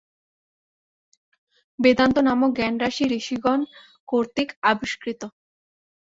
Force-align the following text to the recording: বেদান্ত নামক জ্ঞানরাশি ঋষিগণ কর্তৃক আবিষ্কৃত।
বেদান্ত 1.79 2.15
নামক 2.27 2.51
জ্ঞানরাশি 2.57 3.03
ঋষিগণ 3.11 3.59
কর্তৃক 4.09 4.49
আবিষ্কৃত। 4.71 5.21